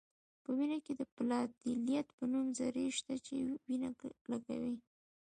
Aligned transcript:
په 0.43 0.49
وینه 0.57 0.77
کې 0.85 0.93
د 0.95 1.01
پلاتیلیت 1.15 2.07
په 2.17 2.23
نوم 2.31 2.45
ذرې 2.59 2.85
شته 2.97 3.13
چې 3.25 3.35
وینه 3.67 3.89
کلکوي 4.23 4.75